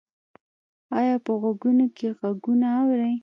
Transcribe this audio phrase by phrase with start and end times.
[0.99, 3.13] ایا په غوږونو کې غږونه اورئ؟